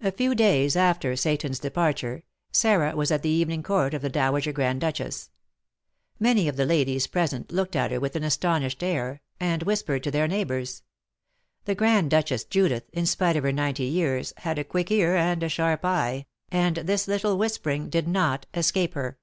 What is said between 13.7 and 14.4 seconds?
years,